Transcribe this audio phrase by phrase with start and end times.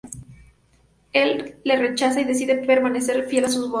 [1.13, 3.69] Él le rechaza y decide permanecer fiel a sus votos.